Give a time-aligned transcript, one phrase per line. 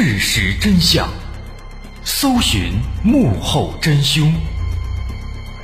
[0.00, 1.08] 事实真相，
[2.04, 4.32] 搜寻幕后真凶。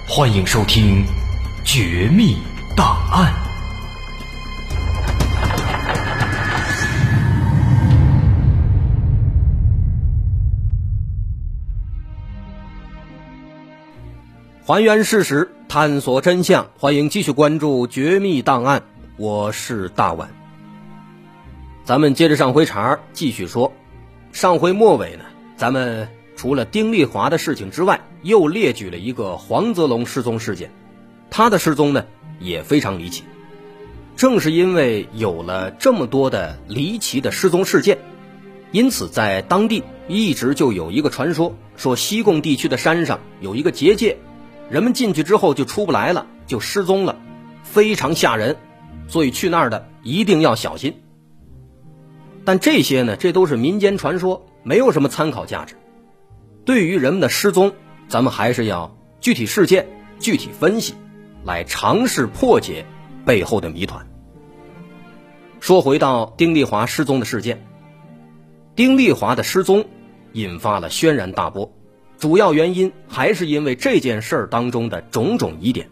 [0.08, 1.04] 欢迎收听
[1.64, 2.38] 《绝密
[2.76, 3.32] 档案》，
[14.66, 16.66] 还原事实，探索真相。
[16.76, 18.80] 欢迎继续关注《绝密档案》，
[19.16, 20.28] 我是大碗。
[21.84, 23.72] 咱们接着上回茬继续说，
[24.34, 25.24] 上回末尾呢，
[25.56, 30.72] 咱们除了丁丽华的事情之外，又列举了一个黄泽龙失踪事件。
[31.30, 32.04] 他的失踪呢
[32.40, 33.22] 也非常离奇。
[34.16, 37.98] 正是因为有了这么多的离奇的失踪事件，
[38.72, 44.16] 因此在当地一直就有一个传说，说西贡地区的山上有一个结界，
[44.68, 47.20] 人们进去之后就出不来了，就失踪了，
[47.62, 48.56] 非常吓人。
[49.06, 51.03] 所以去那儿的一定要小心。
[52.44, 55.76] 但这些呢，这都是民间传说，没有什么参考价值。
[56.64, 57.72] 对于人们的失踪，
[58.08, 59.86] 咱们还是要具体事件
[60.18, 60.94] 具体分析，
[61.44, 62.84] 来尝试破解
[63.24, 64.06] 背后的谜团。
[65.60, 67.66] 说回到丁丽华失踪的事件，
[68.76, 69.86] 丁丽华的失踪
[70.32, 71.72] 引发了轩然大波，
[72.18, 75.88] 主要原因还是因为这件事儿当中的种种疑点。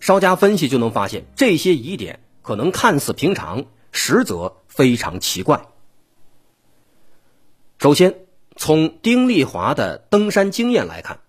[0.00, 3.64] 稍加分析就能发现，这些疑点可能看似平常，
[3.94, 4.56] 实则。
[4.66, 5.68] 非常奇怪。
[7.78, 11.20] 首先，从丁丽华的登山经验来看，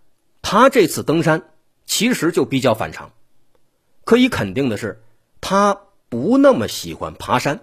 [0.41, 1.43] 他这次登山
[1.85, 3.11] 其实就比较反常。
[4.03, 5.03] 可以肯定的是，
[5.41, 7.59] 他不那么喜欢爬山。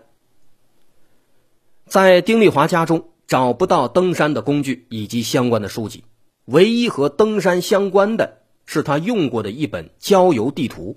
[1.88, 6.04] 在丁丽华家中找不到登山的工具以及相关的书籍，
[6.44, 10.96] 唯一和登山相关的是他用过的一本郊游地图。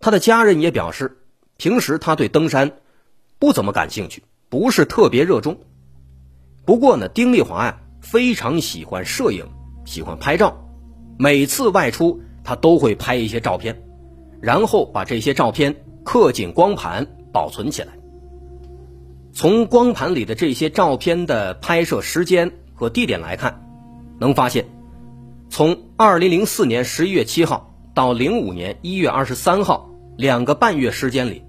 [0.00, 1.16] 他的家人也表示，
[1.56, 2.76] 平时他对登山。
[3.38, 5.58] 不怎么感兴趣，不是特别热衷。
[6.64, 9.46] 不过呢，丁丽华呀非常喜欢摄影，
[9.84, 10.66] 喜欢拍照。
[11.18, 13.82] 每次外出，他都会拍一些照片，
[14.40, 17.92] 然后把这些照片刻进光盘保存起来。
[19.32, 23.66] 从光盘里的这些照片的拍摄时间和地点来看，
[24.18, 24.64] 能发现，
[25.50, 31.42] 从2004年11月7号到05年1月23号两个半月时间里。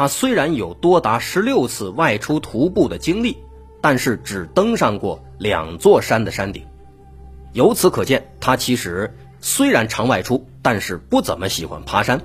[0.00, 3.36] 他虽然有多达十六次外出徒步的经历，
[3.82, 6.64] 但是只登上过两座山的山顶。
[7.52, 12.18] 由此可见，他其实虽然常外出，但是不怎么喜欢爬山。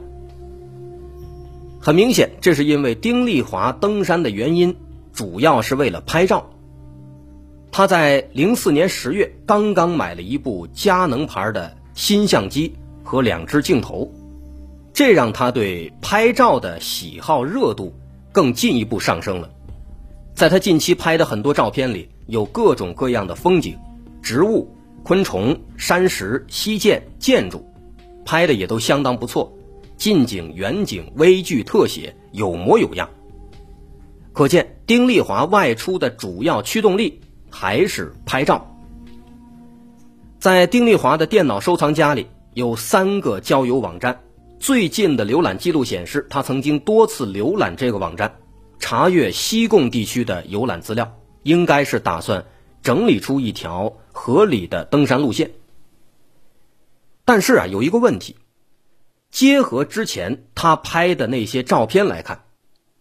[1.81, 4.73] 很明显，这是因为丁丽华登山的原因，
[5.11, 6.49] 主要是为了拍照。
[7.73, 14.09] 他在零四年十月刚刚买了一部佳能牌的新相机和两只镜头。
[14.95, 17.93] 这让他对拍照的喜好热度
[18.31, 19.49] 更进一步上升了。
[20.33, 23.77] 在他近期拍的很多照片里，有各种各样的风景、
[24.21, 24.73] 植物、
[25.03, 27.69] 昆虫、山石、溪涧、建筑，
[28.23, 29.51] 拍的也都相当不错，
[29.97, 33.09] 近景、远景、微距、特写，有模有样。
[34.31, 37.19] 可见丁丽华外出的主要驱动力
[37.49, 38.73] 还是拍照。
[40.39, 44.21] 在丁丽华的电脑收藏夹里有三个交友网站。
[44.65, 48.39] 最近的浏览记录显示，他曾经多次浏览这个网站，
[48.79, 52.47] 查阅西贡地区的游览资料，应该是打算
[52.81, 55.51] 整理出一条合理的登山路线。
[57.25, 58.37] 但是啊，有一个问题，
[59.29, 62.45] 结合之前他拍的那些照片来看，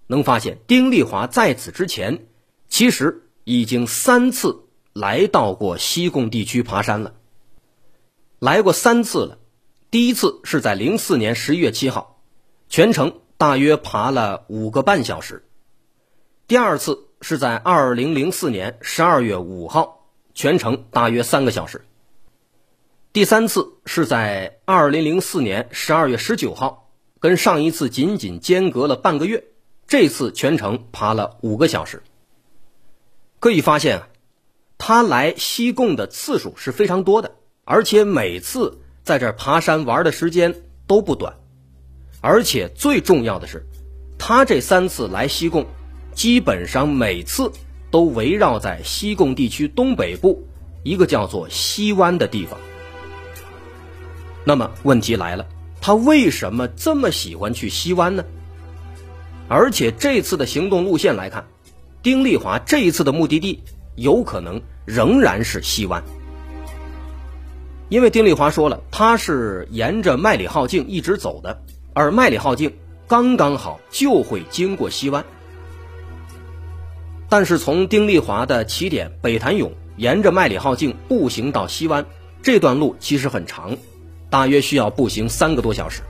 [0.07, 2.27] 能发现丁丽华在此之前
[2.69, 7.15] 其实已经三次来到过西贡地区爬山了，
[8.39, 9.39] 来过三次了。
[9.95, 12.21] 第一次是在零四年十一月七号，
[12.69, 15.45] 全程大约爬了五个半小时。
[16.49, 21.85] 第二次是在二零零四年十二月五号，全程大约三个小时。
[23.13, 29.45] 第三次是在二零零四年十二月十九号，跟上一次仅仅间隔了半个月，
[29.87, 32.03] 这次全程爬了五个小时。
[33.39, 34.09] 可以发现啊，
[34.77, 38.81] 他来西贡的次数是非常多的，而且每次。
[39.05, 40.55] 在这爬山玩的时间
[40.87, 41.35] 都不短，
[42.23, 43.65] 而且最重要的是，
[44.19, 45.67] 他这三次来西贡，
[46.15, 47.53] 基本上每次
[47.91, 50.43] 都围绕在西贡地区东北部
[50.83, 52.59] 一个叫做西湾的地方。
[54.43, 55.47] 那么问题来了，
[55.83, 58.25] 他为什么这么喜欢去西湾呢？
[59.49, 61.47] 而且这次的行动路线来看，
[62.03, 63.63] 丁丽华这一次的目的地
[63.97, 66.03] 有可能仍然是西湾。
[67.95, 71.63] 因为丁丽华说了，他是沿着麦里浩径一直走的，
[71.93, 72.75] 而麦里浩径
[73.07, 75.25] 刚刚好就会经过西湾。
[77.29, 82.05] 但是从丁丽华的起点北潭涌，沿着麦里号径步行到西湾，
[82.43, 83.77] 这段路其实很长，
[84.29, 86.03] 大约需要步行三个多小时。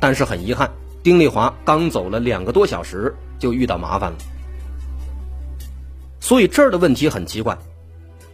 [0.00, 0.72] 但是很遗憾，
[1.02, 4.16] 丁丽华刚走了两个多小时，就遇到麻烦了。
[6.20, 7.58] 所以这儿的问题很奇怪，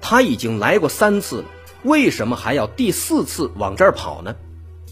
[0.00, 1.44] 他已经来过三次了，
[1.84, 4.34] 为什么还要第四次往这儿跑呢？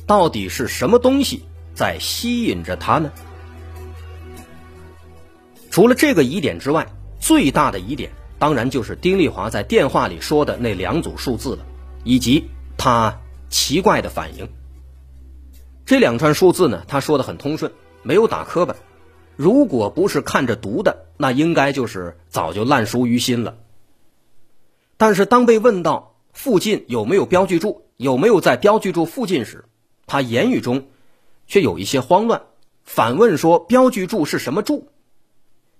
[0.06, 1.44] 到底是什么东西
[1.74, 3.10] 在吸引着他呢？
[5.70, 6.86] 除了这个疑点之外，
[7.18, 11.66] 最大的疑点当然就是丁丽华在电话里说的那两组数字了，
[12.04, 12.48] 以及
[12.78, 14.48] 他奇怪的反应。
[15.84, 17.72] 这两串数字呢，他说的很通顺，
[18.02, 18.76] 没有打磕巴。
[19.36, 23.56] 如果不是看着读的，那应该就是早就烂熟于心了。
[24.96, 29.64] 但是当被问到附近有没有标记柱，有没有在标记柱附近时，
[30.06, 30.86] 他言语中
[31.46, 32.42] 却有一些慌乱，
[32.84, 34.86] 反问说：“标记柱是什么柱？”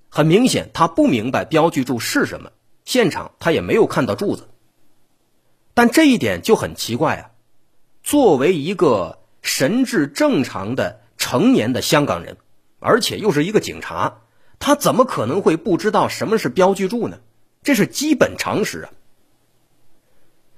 [0.09, 2.51] 很明显，他不明白标记柱是什么，
[2.87, 4.49] 现场他也没有看到柱子。
[5.75, 7.31] 但这一点就很奇怪啊！
[8.03, 12.39] 作为一个神智正常的成年的香港人。
[12.79, 14.23] 而且又是一个警察，
[14.59, 17.19] 他怎么可能会不知道什么是标记柱呢？
[17.63, 18.91] 这是基本常识啊。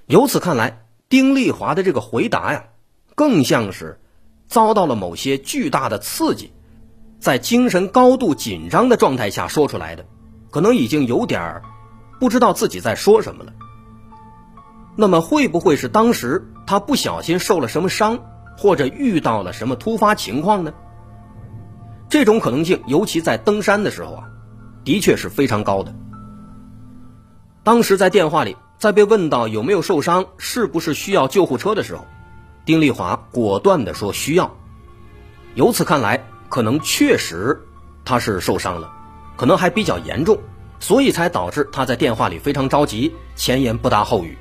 [0.09, 2.65] 由此看来，丁丽华的这个回答呀，
[3.15, 4.01] 更像是
[4.47, 6.51] 遭到了某些巨大的刺激，
[7.21, 10.07] 在精神高度紧张的状态下说出来的，
[10.51, 11.63] 可能已经有点儿
[12.19, 13.53] 不知道自己在说什么了。
[14.97, 18.19] 那么，会不会是当时他不小心受了什么伤，
[18.57, 20.73] 或者遇到了什么突发情况呢？
[22.09, 24.25] 这种可能性，尤其在登山的时候啊，
[24.85, 25.95] 的确是非常高的。
[27.63, 32.07] 当时在电话里，在被问到有没有受伤，是不是需要救护车的时候，
[32.65, 34.57] 丁丽华果断地说需要。
[35.55, 37.61] 由此看来，可能确实
[38.05, 38.93] 他是受伤了，
[39.37, 40.39] 可能还比较严重，
[40.79, 44.39] 所以才导致他在电话里非常着急，前言不搭后语。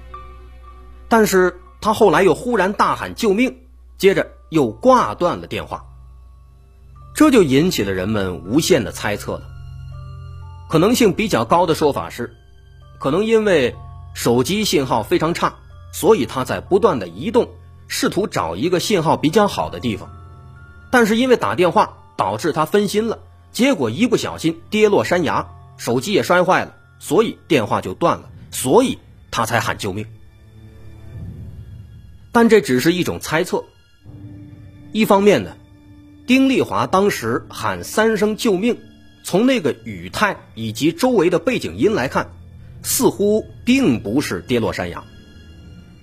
[1.09, 3.57] 但是他后来又忽然大喊救命，
[3.97, 5.83] 接着又挂断了电话。
[7.15, 9.43] 这就引起了人们无限的猜测了。
[10.69, 12.35] 可能性比较高的说法是，
[12.99, 13.73] 可能因为
[14.17, 15.57] 手机信号非常差，
[15.93, 17.51] 所以他在不断的移动，
[17.87, 20.09] 试图找一个信号比较好的地方。
[20.89, 23.19] 但是因为打电话导致他分心了，
[23.51, 28.97] 结果一不小心跌落山崖，手机也摔坏了，所以电话就断了，所以
[29.29, 30.07] 他才喊救命。
[32.31, 33.65] 但这只是一种猜测。
[34.93, 35.55] 一方面呢。
[36.25, 38.79] 丁丽华当时喊三声救命，
[39.23, 42.31] 从那个语态以及周围的背景音来看，
[42.89, 45.03] 似乎并不是跌落山崖。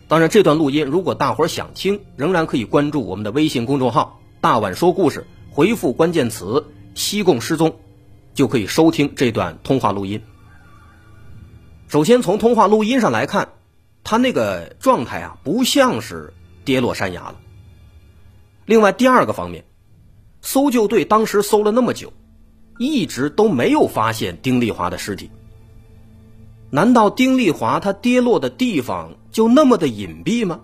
[0.06, 7.76] 当然，这段录音如果大伙儿想听，仍然可以关注我们的微信公众号“大碗说故事”，回复关键词“西贡失踪”，
[8.34, 10.20] 就可以收听这段通话录音。
[11.88, 13.48] 首先，从通话录音上来看，
[14.04, 16.34] 他那个状态啊，不像是
[16.66, 17.36] 跌落山崖了。
[18.66, 19.64] 另外，第二个方面。
[20.42, 22.12] 搜救队当时搜了那么久，
[22.78, 25.30] 一直都没有发现丁丽华的尸体。
[26.74, 30.62] 难道丁丽华她跌落的地方就那么的隐蔽吗？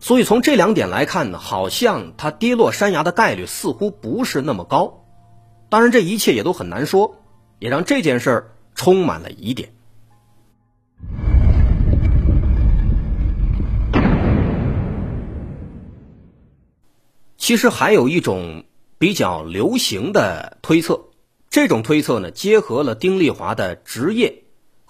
[0.00, 5.04] 所以从这两点来看呢，好像她跌落山崖的概率似乎不是那么高。
[5.68, 7.16] 当然，这一切也都很难说，
[7.58, 9.74] 也让这件事儿充满了疑点。
[17.36, 18.64] 其实还有一种
[18.96, 21.10] 比较流行的推测，
[21.50, 24.43] 这种推测呢，结合了丁丽华的职业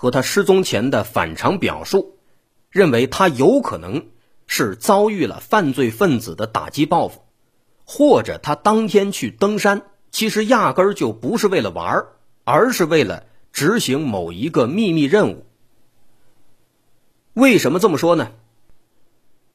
[0.04, 2.18] 和他失踪前的反常表述，
[2.68, 4.08] 认为他有可能
[4.46, 7.22] 是遭遇了犯罪分子的打击报复，
[7.86, 12.08] 或者他当天去登山，其实压根儿就不是为了玩儿，
[12.44, 15.46] 而是为了执行某一个秘密任务。
[17.32, 18.32] 为什么这么说呢？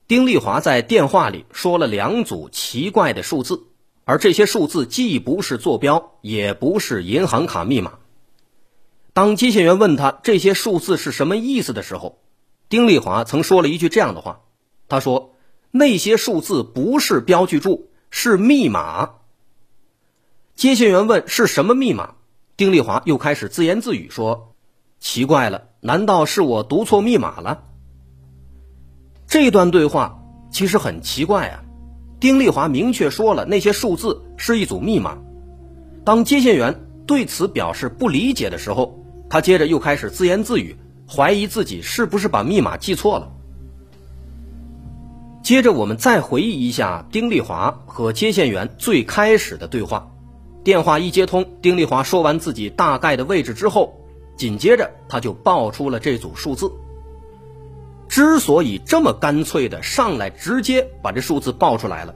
[0.07, 3.67] 丁丽华在电话里说了两组奇怪的数字，
[4.03, 7.98] 而这些数字既不是坐标，也不是银行卡密码。
[9.19, 12.21] 当接线员问他这些数字是什么意思的时候，
[12.69, 14.43] 丁丽华曾说了一句这样的话
[14.87, 15.35] ：“他说
[15.71, 19.15] 那些数字不是标记柱，是密码。”
[20.55, 22.13] 接线员问是什么密码，
[22.55, 24.55] 丁丽华又开始自言自语说
[25.01, 27.65] ：“奇怪了，难道是我读错密码了？”
[29.27, 31.65] 这段对话其实很奇怪啊，
[32.21, 35.17] 丁丽华明确说了那些数字是一组密码。
[36.05, 38.97] 当接线员对此表示不理解的时候，
[39.29, 40.75] 他接着又开始自言自语，
[41.07, 43.31] 怀疑自己是不是把密码记错了。
[45.43, 50.11] 接着我们再回忆一下丁丽华和接线员最开始的对话，
[50.63, 53.99] 电话一接通，丁丽华说完自己大概的位置之后，
[54.37, 56.71] 紧接着他就报出了这组数字。
[58.07, 62.15] 之所以这么干脆的上来直接把这数字报出来了，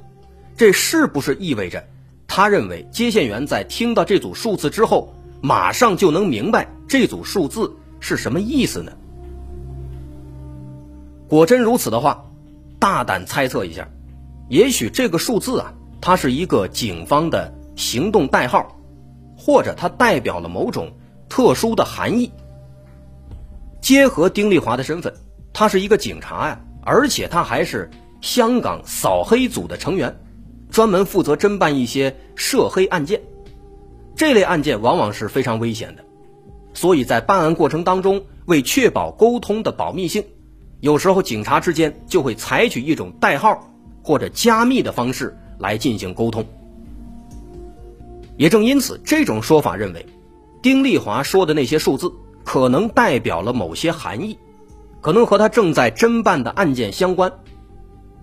[0.58, 1.84] 这是不是意味着
[2.28, 5.14] 他认为接线员在听到这组数字之后，
[5.44, 8.94] 马上就能明白这组数字是什么意思呢？
[11.28, 12.24] 果真如此的话，
[12.80, 13.86] 大胆猜测一下，
[14.48, 18.80] 也许这个数字啊，它是一个警方的行动代号，
[19.38, 20.90] 或者它代表了某种
[21.28, 22.32] 特殊的含义。
[23.82, 25.14] 结合丁丽华的身份。
[25.56, 30.20] 他是一个警察呀，而且他还是香港扫黑组的成员，
[30.72, 33.22] 专门负责侦办一些涉黑案件。
[34.26, 36.06] 这类案件往往是非常危险的，
[36.74, 40.24] 所以在办案过程当中，为确保沟通的保密性，
[40.80, 43.70] 有时候警察之间就会采取一种代号
[44.02, 46.46] 或者加密的方式来进行沟通。
[48.38, 50.06] 也正因此，这种说法认为，
[50.62, 52.10] 丁丽华说的那些数字
[52.46, 54.38] 可能代表了某些含义。
[55.02, 57.30] 可能和他正在侦办的案件相关，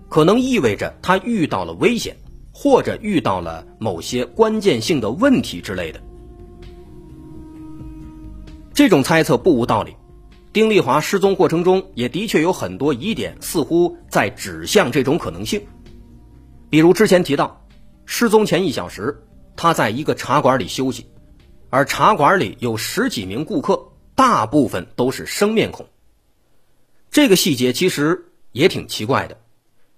[0.09, 2.17] 可能意味着他遇到了危险，
[2.63, 5.99] 或者遇到了某些关键性的问题之类的。
[8.71, 9.95] 这种猜测不无道理。
[10.53, 15.65] 丁丽华失踪过程中也的确有很多疑点，似乎在指向这种可能性。
[16.69, 17.65] 比如之前提到，
[18.05, 19.23] 失踪前一小时，
[19.55, 21.07] 他在一个茶馆里休息，
[21.71, 25.87] 而茶馆里有十几名顾客，大部分都是生面孔。
[27.09, 29.40] 这个细节其实也挺奇怪的，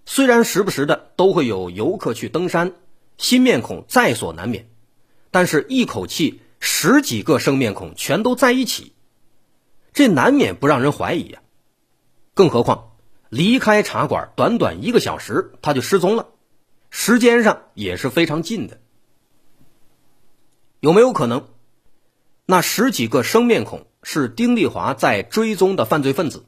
[0.05, 2.73] 虽然时不时的都会有游客去登山，
[3.17, 4.69] 新面孔在所难免，
[5.31, 8.93] 但是一口气十几个生面孔全都在一起，
[9.93, 11.41] 这难免不让人怀疑呀。
[12.33, 12.93] 更何况
[13.29, 16.27] 离开茶馆短短一个小时他就失踪了，
[16.89, 18.79] 时间上也是非常近的。
[20.79, 21.47] 有没有可能，
[22.45, 26.45] 那十几个生面孔是丁丽华在追踪的犯罪分子？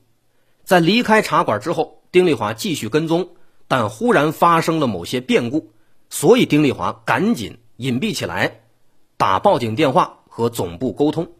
[0.65, 3.35] 在离开茶馆之后，丁丽华继续跟踪，
[3.67, 5.71] 但忽然发生了某些变故，
[6.09, 8.61] 所以丁丽华赶紧隐蔽起来，
[9.17, 11.31] 打报警电话和总部沟通，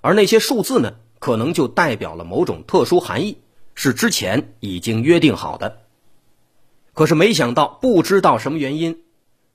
[0.00, 3.38] 而那些数字呢，可能就代表了某种特殊含义，
[3.74, 5.80] 是之前已经约定好的。
[6.94, 9.02] 可是没想到，不知道什么原因，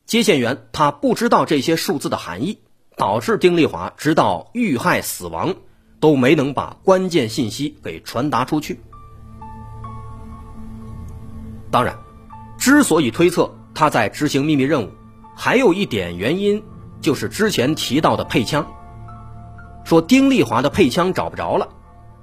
[0.06, 2.60] 接线员他不知道这些数字的含义，
[2.96, 5.56] 导致丁丽华直到遇害死亡
[6.00, 8.80] 都没能把关键信息给传达出去。
[11.74, 11.98] 当然，
[12.56, 14.92] 之所以推测他在执行秘密任务，
[15.36, 16.64] 还有一点原因
[17.02, 18.68] 就是之前提到的配枪。
[19.84, 21.70] 说丁丽华的配枪找不着了，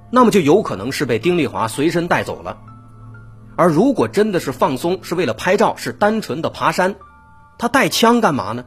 [0.09, 2.59] 那么就有可能是被丁丽华随身带走了。
[3.57, 6.95] 而如果真的是放松，是为了拍照，是单纯的爬山，
[7.57, 8.63] 他带枪干嘛呢？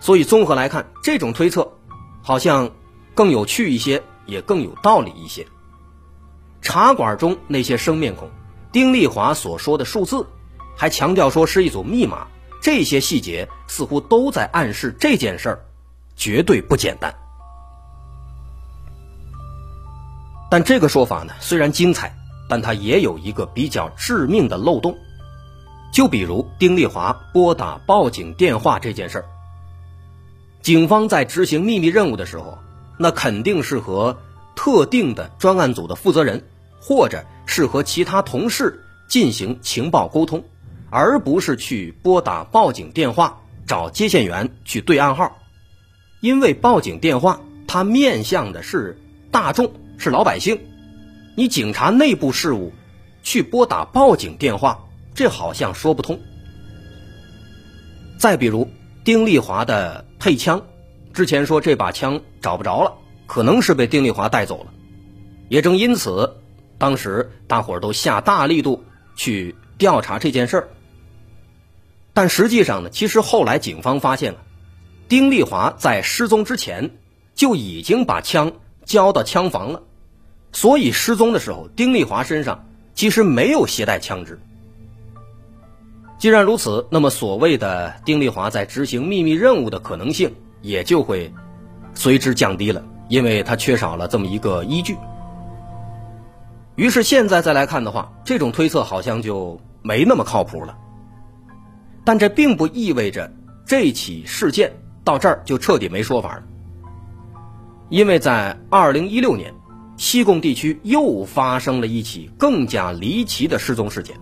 [0.00, 1.74] 所以综合来看，这种推测
[2.22, 2.72] 好像
[3.14, 5.46] 更有趣一些，也更有道理一些。
[6.60, 8.28] 茶馆中那些生面孔。
[8.70, 10.26] 丁丽华所说的数字，
[10.76, 12.26] 还强调说是一组密码，
[12.62, 15.64] 这些细节似乎都在暗示这件事儿
[16.16, 17.14] 绝对不简单。
[20.50, 22.14] 但这个说法呢，虽然精彩，
[22.48, 24.96] 但它也有一个比较致命的漏洞。
[25.92, 29.24] 就比如丁丽华拨打报警电话这件事儿，
[30.62, 32.58] 警方在执行秘密任务的时候，
[32.98, 34.18] 那肯定是和
[34.54, 36.46] 特定的专案组的负责人。
[36.80, 40.44] 或者是和其他同事进行情报沟通，
[40.90, 45.38] 而不是去拨打报警电话找接线员去对暗号，
[46.20, 48.98] 因为报警电话它面向的是
[49.30, 50.58] 大众，是老百姓，
[51.36, 52.72] 你警察内部事务
[53.22, 56.18] 去拨打报警电话，这好像说不通。
[58.18, 58.68] 再比如
[59.04, 60.62] 丁丽华的配枪，
[61.12, 62.92] 之前说这把枪找不着了，
[63.26, 64.72] 可能是被丁丽华带走了，
[65.48, 66.36] 也正因此。
[66.78, 68.84] 当时大伙儿都下大力度
[69.16, 70.68] 去调查这件事儿，
[72.14, 74.38] 但实际上呢，其实后来警方发现了，
[75.08, 76.90] 丁丽华在失踪之前
[77.34, 78.52] 就已经把枪
[78.84, 79.82] 交到枪房了，
[80.52, 84.40] 所以失踪的时候，丁丽华身上其实没有携带枪支。
[86.18, 91.32] 既然如此，那么所谓的丁丽华在执行秘密任务的可能性也就会
[91.94, 94.96] 随之降低了，因为他缺少了这么一个依据。
[96.78, 100.78] 于是现在再来看的话，这种推测好像就没那么靠谱了。
[102.04, 103.32] 但这并不意味着
[103.66, 106.44] 这起事件到这儿就彻底没说法了，
[107.88, 109.52] 因为在二零一六年，
[109.96, 114.16] 西贡地区又发生了一起更加离奇的失踪事件。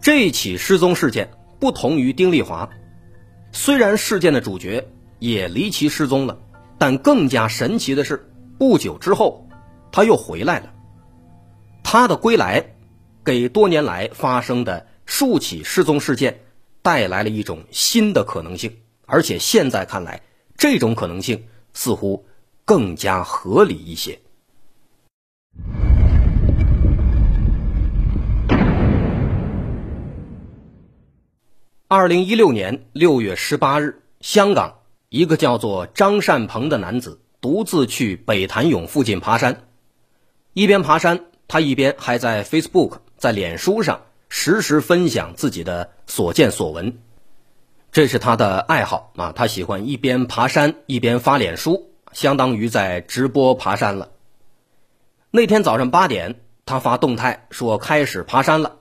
[0.00, 2.70] 这起失踪事件不同于丁丽华，
[3.50, 4.86] 虽然事件的主角
[5.18, 6.38] 也离奇失踪了，
[6.78, 9.48] 但更加神奇的是，不久之后
[9.90, 10.72] 他又回来了。
[11.90, 12.74] 他的归来，
[13.24, 16.42] 给多年来发生的数起失踪事件
[16.82, 18.76] 带来了一种新的可能性，
[19.06, 20.20] 而且现在看来，
[20.58, 22.26] 这种可能性似乎
[22.66, 24.20] 更加合理一些。
[31.88, 39.62] 二零一六年六月十八日，香港一个叫做张善鹏的男子独自去北潭涌附近爬山，
[40.52, 46.98] 一边爬山，他一边还在 Facebook 在脸书上实时分享自己的所见所闻，
[47.90, 54.10] 这是他的爱好啊，他喜欢一边爬山一边发脸书，相当于在直播爬山了。
[55.30, 58.76] 那天早上八点，他发动态说开始爬山了。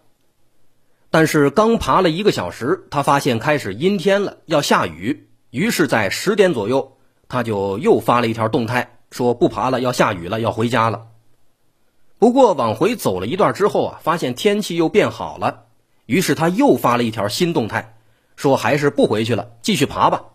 [1.09, 5.29] 但是刚爬了一个小时，他发现开始阴天了，要下雨。
[5.51, 6.97] 于是，在十点左右，
[7.29, 11.07] 他就又发了一条动态，说不爬了，要下雨了，要回家了。
[12.19, 15.65] 不过往回走了一段之后啊，发现天气又变好了，
[16.05, 17.95] 于是他又发了一条新动态，
[18.35, 20.25] 说还是不回去了，继续爬吧。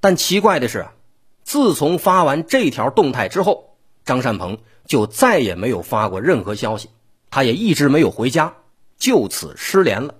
[0.00, 0.86] 但奇怪的是，
[1.44, 6.90] 自从发完这条动态之后，张善鹏就再也没有发过任何消息，
[7.30, 8.54] 他也一直没有回家。
[8.98, 10.14] 就此失联了。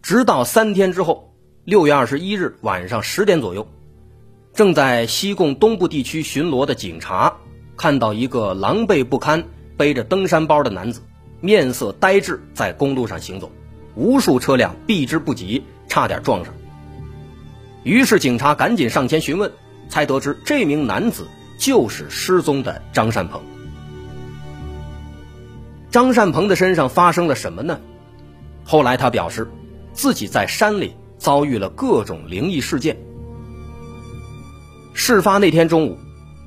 [0.00, 3.68] 直到三天之后，六月二十一日晚上十点左右，
[4.54, 7.36] 正在西贡东部地区巡逻的警察
[7.78, 9.44] 看到一个狼狈不堪、
[9.76, 11.00] 背着登山包的男子，
[11.40, 13.50] 面色呆滞，在公路上行走，
[13.94, 16.52] 无数车辆避之不及，差点撞上。
[17.84, 19.52] 于是警察赶紧上前询问，
[19.88, 23.40] 才得知这名男子就是失踪的张善鹏。
[25.90, 27.78] 张善鹏的身上发生了什么呢？
[28.64, 29.48] 后来他表示，
[29.92, 32.98] 自己在山里遭遇了各种灵异事件。
[34.92, 35.96] 事发那天中午，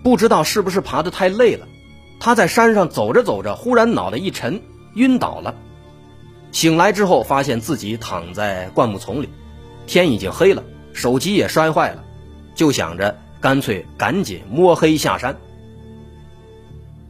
[0.03, 1.67] 不知道是不是爬得太累了，
[2.19, 4.61] 他在山上走着走着，忽然脑袋一沉，
[4.95, 5.55] 晕倒了。
[6.51, 9.29] 醒来之后，发现自己躺在灌木丛里，
[9.87, 12.03] 天已经黑了，手机也摔坏了，
[12.55, 15.37] 就想着干脆赶紧摸黑下山。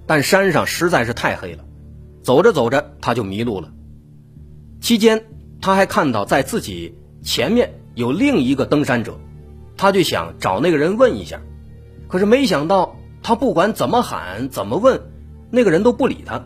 [0.06, 1.64] 但山上实在是太黑了。
[2.24, 3.72] 走着走着，他就迷路了。
[4.80, 5.26] 期间，
[5.60, 9.20] 他还看到在自己前面有另一个登山者，
[9.76, 11.42] 他就想找那个人问一下，
[12.12, 15.02] 可是没想到他不管怎么喊怎么问，
[15.50, 16.43] 那个人都不理他。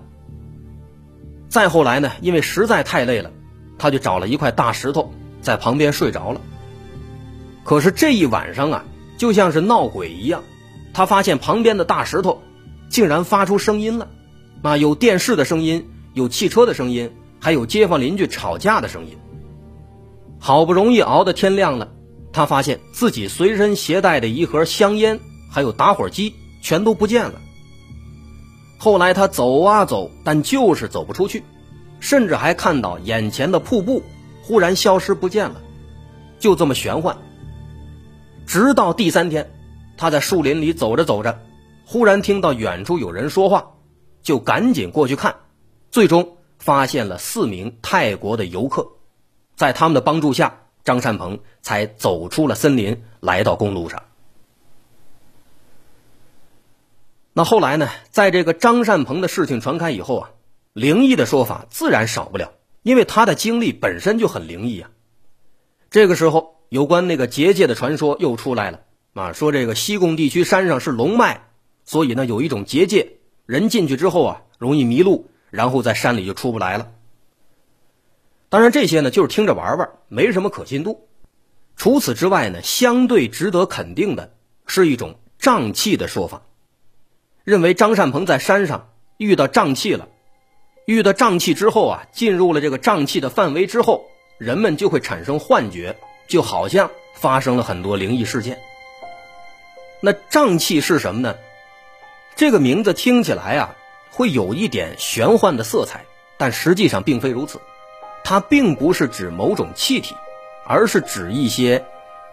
[1.50, 3.32] 再后来呢，因为实在太累了，
[3.80, 6.40] 他就找了一块大石头在旁边睡着了。
[7.64, 8.86] 可是这一晚上啊，
[9.18, 10.44] 就像是闹鬼一样，
[10.94, 12.44] 他发现旁边的大石头
[12.88, 14.08] 竟然发出声音了。
[14.62, 19.18] 啊，有电视的声音，有汽车的声音，还有街坊邻居吵架的声音。
[20.38, 21.92] 好不容易熬到天亮了，
[22.32, 25.20] 他发现自己随身携带的一盒香烟，
[25.56, 27.40] 还有打火机全都不见了。
[28.78, 31.46] 后来他走啊走，但就是走不出去，
[32.02, 34.04] 甚至还看到眼前的瀑布
[34.44, 35.62] 忽然消失不见了，
[36.40, 37.16] 就这么玄幻。
[38.46, 39.50] 直到第三天，
[39.96, 41.40] 他在树林里走着走着，
[41.86, 43.72] 忽然听到远处有人说话。
[44.24, 45.36] 就赶紧过去看，
[45.90, 48.86] 最终发现了四名泰国的游客，
[49.56, 54.04] 在他们的帮助下，张善鹏才走出了森林，来到公路上。
[57.38, 57.90] 那后来呢？
[58.12, 60.30] 在这个张善鹏的事情传开以后啊，
[60.72, 64.90] 灵异的说法自然少不了，因为他的经历本身就很灵异啊。
[65.90, 68.80] 这个时候，有关那个结界的传说又出来了
[69.16, 71.42] 啊，说这个西贡地区山上是龙脉，
[71.84, 73.18] 所以呢有一种结界。
[73.46, 76.90] 人进去之后啊，容易迷路，然后在山里就出不来了。
[78.48, 81.10] 当然，这些呢就是听着玩玩，没什么可信度。
[81.76, 84.32] 除此之外呢，相对值得肯定的
[84.66, 86.42] 是一种瘴气的说法，
[87.46, 90.10] 认为张善鹏在山上遇到瘴气了，
[90.88, 94.06] 遇到瘴气之后啊，进入了这个瘴气的范围之后，
[94.40, 95.96] 人们就会产生幻觉，
[96.28, 98.58] 就好像发生了很多灵异事件。
[100.02, 101.36] 那瘴气是什么呢？
[102.36, 103.76] 这个名字听起来啊，
[104.10, 106.04] 会有一点玄幻的色彩，
[106.38, 107.62] 但实际上并非如此。
[108.24, 110.16] 它并不是指某种气体，
[110.66, 111.86] 而是指一些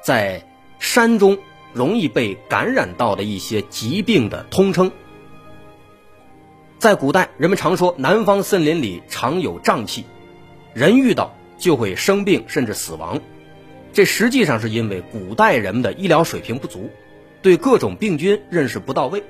[0.03, 0.43] 在
[0.79, 1.39] 山中
[1.75, 4.91] 容易被感染到的一些疾病的通称。
[6.83, 10.05] 在古代，人们常说南方森林里常有瘴气，
[10.75, 13.21] 人遇到就会生病甚至死亡。
[13.93, 16.91] 这实际上是因为古代人们的医疗水平不足，
[17.41, 19.23] 对各种病菌认识不到位。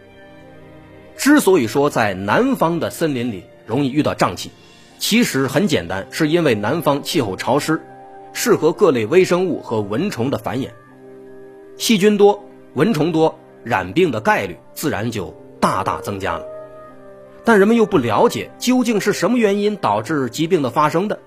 [1.14, 4.50] 之所以说在南方的森林里容易遇到瘴气，
[4.98, 7.82] 其实很简单，是因为南方气候潮湿，
[8.32, 10.70] 适合各类微生物和蚊虫的繁衍。
[11.76, 16.46] 细菌多，蚊虫多，染病的概率自然就大大增加了。
[17.44, 21.18] 但人们又不了解究竟是什么原因导致疾病的发生的，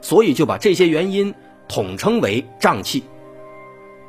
[0.00, 1.34] 所以就把这些原因
[1.68, 3.02] 统称为瘴气。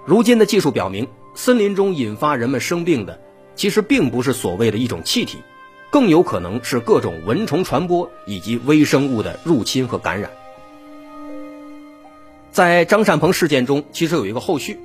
[0.06, 3.20] 如今的技术表明，森林中引发人们生病的，
[3.56, 5.40] 其实并不是所谓的一种气体，
[5.90, 10.30] 更有可能是各种蚊虫传播以及微生物的入侵和感染。
[12.52, 14.80] 在张善鹏事件中，其实有一个后续，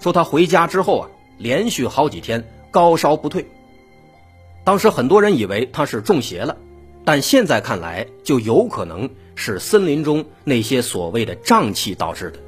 [0.00, 3.46] 说他回家之后啊，连续好几天高烧不退。
[4.66, 6.56] 当时很多人以为他是中邪了，
[7.04, 12.40] 但现在看来，就有可能是森林中那些所谓的瘴气导致的。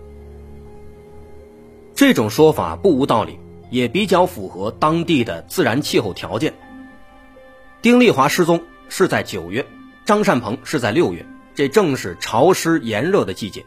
[1.94, 3.38] 这种说法不无道理，
[3.70, 6.52] 也比较符合当地的自然气候条件。
[7.80, 9.64] 丁丽华失踪是在九月，
[10.04, 13.64] 张善鹏是在六月，这正是潮湿炎热的季节，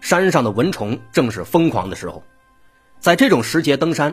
[0.00, 2.20] 山上的蚊虫正是疯狂的时候。
[2.98, 4.12] 在这种时节登山，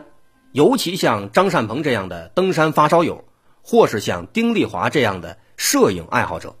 [0.52, 3.24] 尤其像张善鹏这样的登山发烧友。
[3.70, 6.56] 或是像丁丽华这样的摄影爱好者，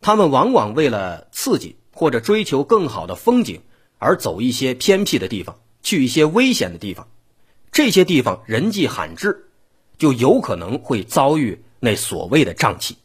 [0.00, 3.62] 他们往往为了刺激或者追求更好的风景
[3.98, 7.08] 而走一些偏僻的地方，去一些危险的地方。
[7.72, 9.48] 这些地方人迹罕至，
[9.98, 12.98] 就有可能会遭遇那所谓的瘴气，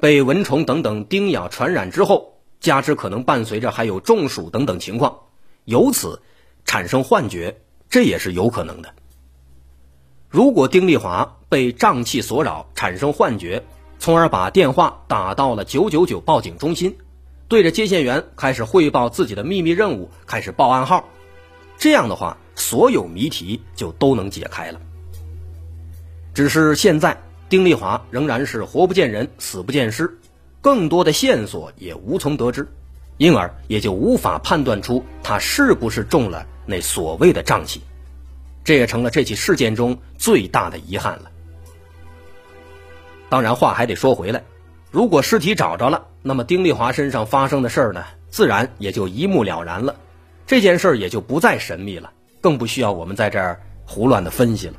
[0.00, 5.16] 被蚊虫等等叮咬传染之后，加之可能伴随着还有中暑等等情况，
[5.64, 6.20] 由此
[6.64, 8.92] 产生幻觉，这也是有可能的。
[10.28, 13.62] 如果丁丽华被瘴气所扰，产生幻觉，
[13.98, 16.96] 从而把电话打到了九九九报警中心，
[17.48, 21.04] 对着接线员开始汇报自己的秘密任务，开始报暗号，
[21.78, 24.80] 这样的话，所有谜题就都能解开了。
[26.34, 27.16] 只是现在，
[27.48, 30.18] 丁丽华仍然是活不见人，死不见尸，
[30.60, 32.68] 更多的线索也无从得知，
[33.16, 37.80] 因而也就无法判断出他是不是中了那所谓的瘴气。
[38.66, 41.30] 这也成了这起事件中最大的遗憾了。
[43.28, 44.42] 当然，话还得说回来，
[44.90, 49.94] 如果尸体找着了，那么丁丽华身上发生的事儿呢，自然也就一目了然了，
[50.48, 54.74] 这件事儿也就不再神秘了，更不需要我们在这儿胡乱的分析了。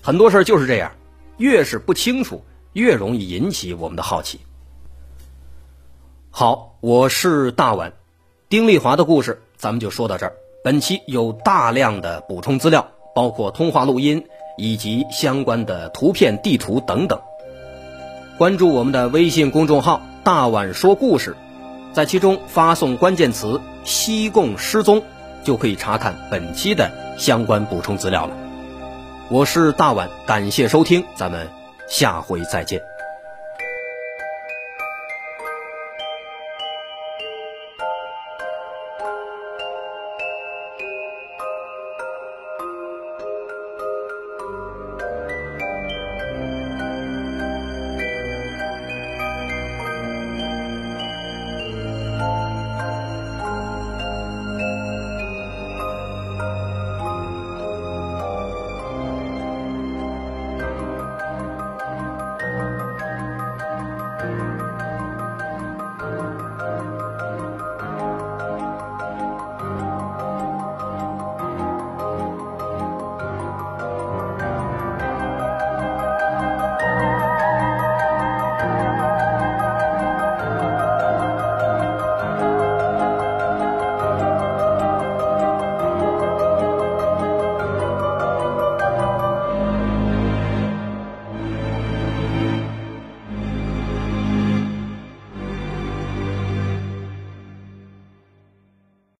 [0.00, 0.92] 很多事儿就是这样，
[1.38, 4.38] 越是不清楚，越容易引起我们的好奇。
[6.30, 7.92] 好，我是大碗，
[8.48, 10.36] 丁丽华的故事咱们就说到这儿。
[10.66, 14.26] 本期有大量的补充资料，包括通话录音
[14.56, 17.20] 以及相关的图片、地图等等。
[18.36, 21.36] 关注我们的微信公众号“大碗说故事”，
[21.94, 25.04] 在其中发送关键词“西贡失踪”，
[25.44, 28.36] 就可以查看本期的相关补充资料了。
[29.28, 31.46] 我是大碗，感谢收听，咱们
[31.88, 32.82] 下回再见。